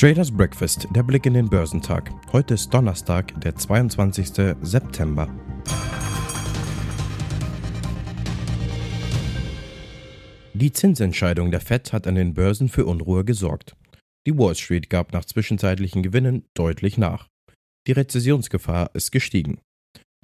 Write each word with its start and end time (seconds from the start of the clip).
Traders 0.00 0.30
Breakfast, 0.30 0.88
der 0.96 1.02
Blick 1.02 1.26
in 1.26 1.34
den 1.34 1.50
Börsentag. 1.50 2.10
Heute 2.32 2.54
ist 2.54 2.72
Donnerstag, 2.72 3.38
der 3.42 3.54
22. 3.54 4.56
September. 4.62 5.28
Die 10.54 10.72
Zinsentscheidung 10.72 11.50
der 11.50 11.60
Fed 11.60 11.92
hat 11.92 12.06
an 12.06 12.14
den 12.14 12.32
Börsen 12.32 12.70
für 12.70 12.86
Unruhe 12.86 13.26
gesorgt. 13.26 13.76
Die 14.26 14.38
Wall 14.38 14.54
Street 14.54 14.88
gab 14.88 15.12
nach 15.12 15.26
zwischenzeitlichen 15.26 16.02
Gewinnen 16.02 16.46
deutlich 16.54 16.96
nach. 16.96 17.28
Die 17.86 17.92
Rezessionsgefahr 17.92 18.92
ist 18.94 19.12
gestiegen. 19.12 19.60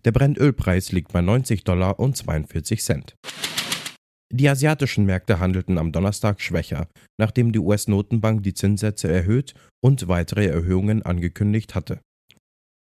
Der 0.07 0.13
Brennölpreis 0.13 0.91
liegt 0.93 1.13
bei 1.13 1.21
90 1.21 1.65
Dollar 1.65 1.99
und 1.99 2.17
42 2.17 2.83
Cent. 2.83 3.15
Die 4.39 4.51
asiatischen 4.51 5.07
Märkte 5.07 5.41
handelten 5.41 5.79
am 5.79 5.93
Donnerstag 5.93 6.43
schwächer, 6.43 6.89
nachdem 7.19 7.53
die 7.53 7.59
US-Notenbank 7.59 8.43
die 8.43 8.53
Zinssätze 8.53 9.09
erhöht 9.09 9.55
und 9.83 10.09
weitere 10.09 10.45
Erhöhungen 10.45 11.01
angekündigt 11.01 11.75
hatte. 11.75 12.01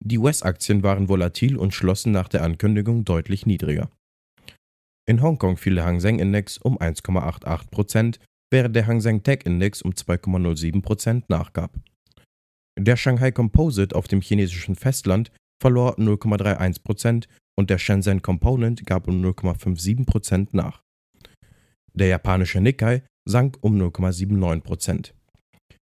Die 0.02 0.16
US-Aktien 0.16 0.82
waren 0.82 1.10
volatil 1.10 1.58
und 1.58 1.74
schlossen 1.74 2.12
nach 2.12 2.28
der 2.28 2.44
Ankündigung 2.44 3.04
deutlich 3.04 3.44
niedriger. 3.44 3.90
In 5.06 5.20
Hongkong 5.20 5.58
fiel 5.58 5.74
der 5.74 5.84
Hang 5.84 6.00
Seng 6.00 6.18
Index 6.18 6.56
um 6.56 6.78
1,88%, 6.78 8.20
während 8.50 8.74
der 8.74 8.86
Hang 8.86 9.02
Seng 9.02 9.22
Tech 9.22 9.40
Index 9.44 9.82
um 9.82 9.90
2,07% 9.90 11.24
nachgab. 11.28 11.78
Der 12.80 12.96
Shanghai 12.96 13.32
Composite 13.32 13.94
auf 13.94 14.08
dem 14.08 14.22
chinesischen 14.22 14.76
Festland 14.76 15.30
verlor 15.60 15.98
0,31% 15.98 17.26
und 17.54 17.68
der 17.68 17.76
Shenzhen 17.76 18.22
Component 18.22 18.86
gab 18.86 19.08
um 19.08 19.22
0,57% 19.22 20.48
nach. 20.52 20.80
Der 21.96 22.08
japanische 22.08 22.60
Nikkei 22.60 23.02
sank 23.24 23.58
um 23.60 23.80
0,79% 23.80 25.12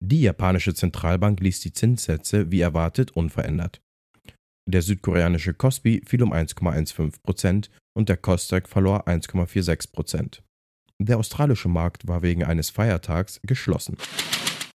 Die 0.02 0.22
japanische 0.22 0.73
Zentralbank 0.73 1.40
ließ 1.40 1.62
die 1.62 1.72
Zinssätze 1.72 2.52
wie 2.52 2.59
erwartet 2.59 3.12
unverändert. 3.12 3.82
Der 4.70 4.81
südkoreanische 4.81 5.54
Kospi 5.54 6.02
fiel 6.06 6.24
um 6.24 6.34
1,15% 6.34 7.70
und 7.96 8.09
der 8.09 8.18
Kosdaq 8.18 8.68
verlor 8.68 9.08
1,46% 9.08 10.42
Der 11.00 11.18
australische 11.18 11.70
Markt 11.70 12.08
war 12.08 12.22
wegen 12.22 12.44
eines 12.44 12.70
Feiertags 12.70 13.40
geschlossen. 13.44 13.98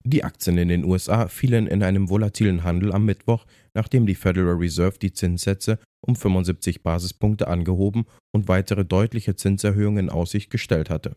Die 0.09 0.23
Aktien 0.23 0.57
in 0.57 0.69
den 0.69 0.85
USA 0.85 1.27
fielen 1.27 1.67
in 1.67 1.83
einem 1.83 2.09
volatilen 2.09 2.63
Handel 2.63 2.93
am 2.93 3.05
Mittwoch, 3.05 3.45
nachdem 3.75 4.07
die 4.07 4.15
Federal 4.15 4.55
Reserve 4.55 5.01
die 5.01 5.13
Zinssätze 5.13 5.81
um 6.01 6.15
75 6.15 6.85
Basispunkte 6.85 7.49
angehoben 7.49 8.05
und 8.33 8.47
weitere 8.47 8.85
deutliche 8.85 9.35
Zinserhöhungen 9.35 10.05
in 10.05 10.11
Aussicht 10.11 10.51
gestellt 10.51 10.91
hatte, 10.91 11.17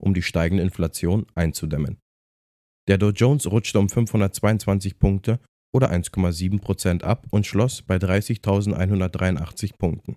um 0.00 0.14
die 0.14 0.22
steigende 0.22 0.62
Inflation 0.62 1.26
einzudämmen. 1.34 1.98
Der 2.86 2.96
Dow 2.96 3.10
Jones 3.10 3.50
rutschte 3.50 3.80
um 3.80 3.88
522 3.88 5.00
Punkte 5.00 5.40
oder 5.74 5.90
1,7% 5.90 7.02
ab 7.02 7.26
und 7.30 7.44
schloss 7.44 7.82
bei 7.82 7.96
30.183 7.96 9.76
Punkten. 9.76 10.16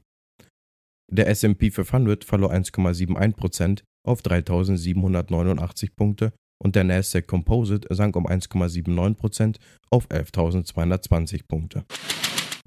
Der 1.12 1.28
SP 1.28 1.74
500 1.74 2.24
verlor 2.24 2.54
1,71% 2.54 3.82
auf 4.08 4.22
3.789 4.22 5.90
Punkte 5.96 6.34
und 6.62 6.76
der 6.76 6.84
Nasdaq 6.84 7.28
Composite 7.28 7.94
sank 7.94 8.16
um 8.16 8.28
1,79% 8.28 9.58
auf 9.90 10.08
11.220 10.08 11.48
Punkte. 11.48 11.86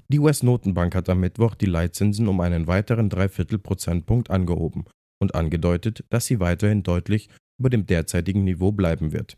Die 0.09 0.19
US-Notenbank 0.19 0.93
hat 0.93 1.09
am 1.09 1.21
Mittwoch 1.21 1.55
die 1.55 1.65
Leitzinsen 1.65 2.27
um 2.27 2.41
einen 2.41 2.67
weiteren 2.67 3.09
Dreiviertel 3.09 3.57
Prozentpunkt 3.57 4.29
angehoben 4.29 4.85
und 5.19 5.33
angedeutet, 5.33 6.03
dass 6.09 6.25
sie 6.25 6.39
weiterhin 6.39 6.83
deutlich 6.83 7.29
über 7.59 7.69
dem 7.69 7.85
derzeitigen 7.85 8.43
Niveau 8.43 8.71
bleiben 8.71 9.13
wird. 9.13 9.37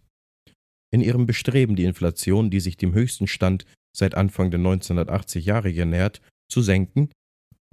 In 0.92 1.02
ihrem 1.02 1.26
Bestreben, 1.26 1.76
die 1.76 1.84
Inflation, 1.84 2.50
die 2.50 2.60
sich 2.60 2.78
dem 2.78 2.94
höchsten 2.94 3.28
Stand 3.28 3.66
seit 3.96 4.16
Anfang 4.16 4.52
der 4.52 4.60
1980 4.60 5.46
Jahre 5.46 5.72
genähert, 5.72 6.22
zu 6.52 6.62
senken, 6.62 7.10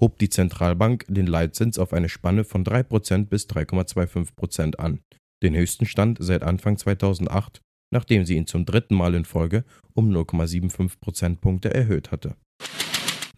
hob 0.00 0.19
die 0.19 0.28
Zentralbank 0.28 1.06
den 1.08 1.26
Leitzins 1.26 1.78
auf 1.78 1.92
eine 1.92 2.08
Spanne 2.08 2.44
von 2.44 2.64
3% 2.64 3.26
bis 3.26 3.47
3,25% 3.47 4.76
an, 4.76 5.00
den 5.44 5.55
höchsten 5.55 5.87
Stand 5.87 6.19
seit 6.21 6.43
Anfang 6.43 6.77
2008, 6.77 7.60
nachdem 7.93 8.25
sie 8.25 8.37
ihn 8.37 8.47
zum 8.47 8.65
dritten 8.65 8.94
Mal 8.94 9.15
in 9.15 9.25
Folge 9.25 9.65
um 9.94 10.10
0,75 10.10 10.99
Prozentpunkte 11.00 11.72
erhöht 11.72 12.10
hatte. 12.10 12.37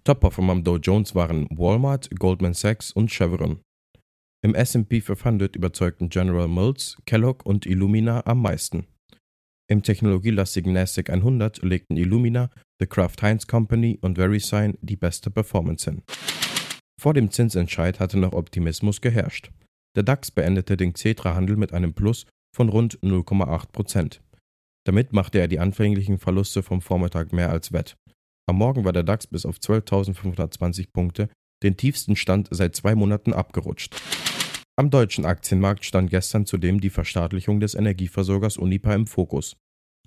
Top-Performer 0.04 0.52
am 0.52 0.64
Dow 0.64 0.76
Jones 0.76 1.14
waren 1.14 1.46
Walmart, 1.50 2.08
Goldman 2.18 2.54
Sachs 2.54 2.92
und 2.92 3.10
Chevron. 3.10 3.60
Im 4.42 4.54
SP 4.54 5.02
500 5.02 5.56
überzeugten 5.56 6.08
General 6.08 6.46
Mills, 6.46 6.96
Kellogg 7.04 7.44
und 7.44 7.66
Illumina 7.66 8.24
am 8.24 8.40
meisten. 8.40 8.86
Im 9.68 9.82
technologielastigen 9.82 10.72
NASDAQ 10.72 11.10
100 11.10 11.62
legten 11.62 11.96
Illumina, 11.96 12.50
The 12.78 12.86
Kraft 12.86 13.20
Heinz 13.22 13.48
Company 13.48 13.98
und 14.00 14.16
VeriSign 14.16 14.78
die 14.80 14.96
beste 14.96 15.30
Performance 15.30 15.90
hin. 15.90 16.02
Vor 17.00 17.14
dem 17.14 17.32
Zinsentscheid 17.32 17.98
hatte 17.98 18.16
noch 18.16 18.32
Optimismus 18.32 19.00
geherrscht. 19.00 19.50
Der 19.96 20.02
DAX 20.02 20.30
beendete 20.30 20.76
den 20.76 20.92
Xetra-Handel 20.92 21.56
mit 21.56 21.72
einem 21.72 21.94
Plus 21.94 22.26
von 22.54 22.68
rund 22.68 22.98
0,8 23.00 23.72
Prozent. 23.72 24.22
Damit 24.84 25.14
machte 25.14 25.38
er 25.38 25.48
die 25.48 25.58
anfänglichen 25.58 26.18
Verluste 26.18 26.62
vom 26.62 26.82
Vormittag 26.82 27.32
mehr 27.32 27.50
als 27.50 27.72
wett. 27.72 27.96
Am 28.46 28.56
Morgen 28.56 28.84
war 28.84 28.92
der 28.92 29.02
DAX 29.02 29.26
bis 29.26 29.46
auf 29.46 29.56
12.520 29.56 30.88
Punkte, 30.92 31.28
den 31.62 31.76
tiefsten 31.76 32.14
Stand 32.14 32.48
seit 32.50 32.76
zwei 32.76 32.94
Monaten, 32.94 33.32
abgerutscht. 33.32 33.96
Am 34.76 34.90
deutschen 34.90 35.24
Aktienmarkt 35.24 35.86
stand 35.86 36.10
gestern 36.10 36.44
zudem 36.44 36.80
die 36.80 36.90
Verstaatlichung 36.90 37.58
des 37.58 37.74
Energieversorgers 37.74 38.58
Unipa 38.58 38.94
im 38.94 39.06
Fokus. 39.06 39.56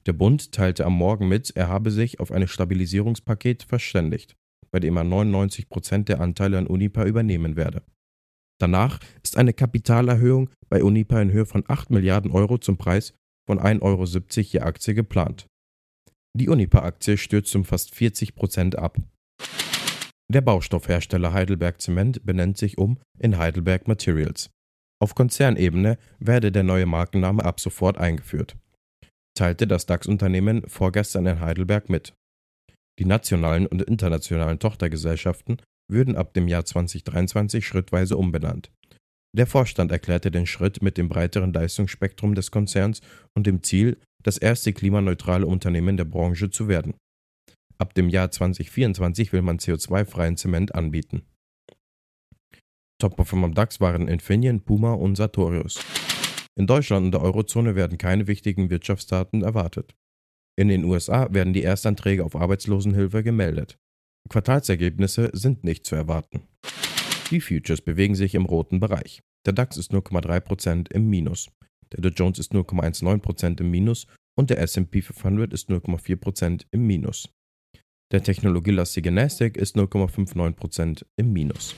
Der 0.06 0.14
Bund 0.14 0.52
teilte 0.52 0.86
am 0.86 0.94
Morgen 0.94 1.28
mit, 1.28 1.52
er 1.56 1.68
habe 1.68 1.90
sich 1.90 2.20
auf 2.20 2.32
ein 2.32 2.48
Stabilisierungspaket 2.48 3.64
verständigt, 3.64 4.36
bei 4.70 4.80
dem 4.80 4.96
er 4.96 5.04
99 5.04 5.68
Prozent 5.68 6.08
der 6.08 6.22
Anteile 6.22 6.60
an 6.60 6.68
Unipa 6.68 7.04
übernehmen 7.06 7.56
werde. 7.56 7.82
Danach 8.60 9.00
ist 9.24 9.38
eine 9.38 9.54
Kapitalerhöhung 9.54 10.50
bei 10.70 10.84
Unipa 10.84 11.22
in 11.22 11.32
Höhe 11.32 11.46
von 11.46 11.64
8 11.68 11.90
Milliarden 11.92 12.32
Euro 12.32 12.58
zum 12.58 12.78
Preis 12.78 13.14
von 13.48 13.60
1,70 13.60 13.82
Euro 13.82 14.04
je 14.04 14.60
Aktie 14.60 14.94
geplant. 14.94 15.48
Die 16.38 16.50
Unipa-Aktie 16.50 17.18
stürzt 17.18 17.56
um 17.56 17.66
fast 17.66 17.96
40 17.96 18.36
Prozent 18.36 18.78
ab. 18.78 18.98
Der 20.32 20.42
Baustoffhersteller 20.42 21.34
Heidelberg 21.34 21.82
Zement 21.82 22.24
benennt 22.24 22.58
sich 22.58 22.78
um 22.78 23.00
in 23.18 23.40
Heidelberg 23.40 23.88
Materials. 23.88 24.52
Auf 25.02 25.16
Konzernebene 25.16 25.98
werde 26.20 26.52
der 26.52 26.64
neue 26.64 26.86
Markenname 26.86 27.44
ab 27.44 27.60
sofort 27.60 27.98
eingeführt, 27.98 28.56
teilte 29.36 29.66
das 29.66 29.86
DAX-Unternehmen 29.88 30.68
vorgestern 30.68 31.26
in 31.26 31.40
Heidelberg 31.40 31.90
mit. 31.90 32.14
Die 33.00 33.06
nationalen 33.06 33.66
und 33.66 33.82
internationalen 33.82 34.60
Tochtergesellschaften 34.60 35.62
würden 35.90 36.16
ab 36.16 36.34
dem 36.34 36.48
Jahr 36.48 36.66
2023 36.66 37.66
schrittweise 37.66 38.18
umbenannt. 38.18 38.72
Der 39.36 39.46
Vorstand 39.46 39.92
erklärte 39.92 40.32
den 40.32 40.48
Schritt 40.48 40.82
mit 40.82 40.98
dem 40.98 41.08
breiteren 41.10 41.54
Leistungsspektrum 41.54 42.34
des 42.34 42.52
Konzerns 42.52 43.02
und 43.36 43.46
dem 43.46 43.62
Ziel, 43.62 43.98
das 44.24 44.38
erste 44.38 44.74
klimaneutrale 44.74 45.46
Unternehmen 45.46 45.98
der 45.98 46.06
Branche 46.06 46.50
zu 46.50 46.68
werden. 46.68 46.96
Ab 47.78 47.94
dem 47.94 48.10
Jahr 48.10 48.32
2024 48.32 49.32
will 49.32 49.42
man 49.42 49.58
CO2-freien 49.58 50.36
Zement 50.36 50.76
anbieten. 50.76 51.22
Top-Performer 53.00 53.46
am 53.46 53.54
DAX 53.54 53.80
waren 53.80 54.08
Infineon, 54.08 54.62
Puma 54.62 54.94
und 54.94 55.16
Sartorius. 55.16 55.80
In 56.58 56.68
Deutschland 56.68 57.06
und 57.06 57.12
der 57.14 57.22
Eurozone 57.22 57.76
werden 57.76 57.98
keine 57.98 58.28
wichtigen 58.28 58.70
Wirtschaftsdaten 58.70 59.44
erwartet. 59.44 59.96
In 60.58 60.68
den 60.68 60.84
USA 60.84 61.32
werden 61.34 61.54
die 61.54 61.62
Erstanträge 61.62 62.26
auf 62.26 62.36
Arbeitslosenhilfe 62.36 63.24
gemeldet. 63.24 63.78
Quartalsergebnisse 64.28 65.30
sind 65.34 65.64
nicht 65.64 65.86
zu 65.86 65.96
erwarten. 65.96 66.42
Die 67.32 67.42
Futures 67.42 67.82
bewegen 67.82 68.16
sich 68.16 68.36
im 68.36 68.46
roten 68.46 68.80
Bereich. 68.80 69.22
Der 69.46 69.54
DAX 69.54 69.78
ist 69.78 69.92
0,3% 69.92 70.92
im 70.92 71.10
Minus. 71.10 71.50
Der 71.92 72.02
Dow 72.02 72.10
Jones 72.10 72.40
ist 72.40 72.54
0,19% 72.54 73.62
im 73.62 73.72
Minus 73.72 74.08
und 74.36 74.50
der 74.50 74.60
SP 74.62 75.02
500 75.02 75.54
ist 75.54 75.70
0,4% 75.70 76.66
im 76.72 76.86
Minus. 76.86 77.30
Der 78.12 78.24
technologielastige 78.24 79.12
Nasdaq 79.12 79.58
ist 79.58 79.76
0,59% 79.76 81.06
im 81.18 81.34
Minus. 81.34 81.76